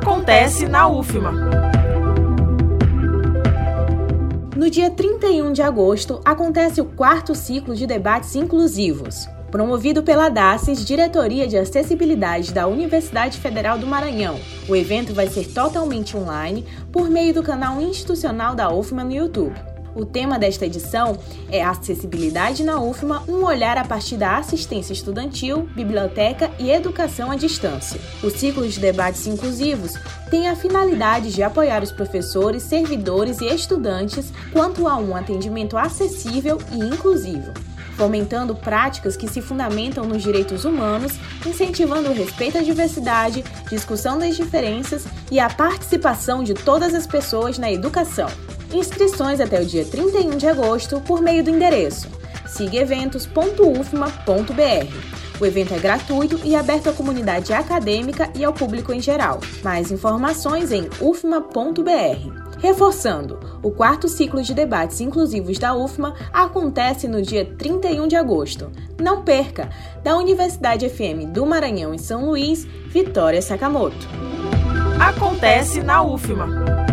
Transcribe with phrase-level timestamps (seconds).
[0.00, 1.30] acontece na UFMA.
[4.56, 9.28] No dia 31 de agosto, acontece o quarto ciclo de debates inclusivos.
[9.50, 14.40] Promovido pela DACES, Diretoria de Acessibilidade da Universidade Federal do Maranhão.
[14.66, 19.69] O evento vai ser totalmente online por meio do canal institucional da UFMA no YouTube.
[19.94, 21.18] O tema desta edição
[21.50, 27.36] é Acessibilidade na UFMA, um olhar a partir da assistência estudantil, biblioteca e educação à
[27.36, 28.00] distância.
[28.22, 29.94] O ciclo de debates inclusivos
[30.30, 36.58] tem a finalidade de apoiar os professores, servidores e estudantes quanto a um atendimento acessível
[36.72, 37.52] e inclusivo
[38.00, 41.12] fomentando práticas que se fundamentam nos direitos humanos,
[41.44, 47.58] incentivando o respeito à diversidade, discussão das diferenças e a participação de todas as pessoas
[47.58, 48.30] na educação.
[48.72, 52.20] Inscrições até o dia 31 de agosto por meio do endereço
[52.50, 55.40] sigeventos.ufma.br.
[55.40, 59.40] O evento é gratuito e aberto à comunidade acadêmica e ao público em geral.
[59.62, 62.40] Mais informações em ufma.br.
[62.58, 68.70] Reforçando, o quarto ciclo de debates inclusivos da UFMA acontece no dia 31 de agosto.
[69.00, 69.70] Não perca!
[70.04, 74.06] Da Universidade FM do Maranhão em São Luís, Vitória Sakamoto.
[75.00, 76.89] Acontece na UFMA.